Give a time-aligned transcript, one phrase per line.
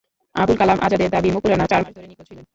[0.35, 2.45] আবুল কালাম আজাদের দাবি, মুকুল রানা চার মাস ধরে নিখোঁজ ছিলেন।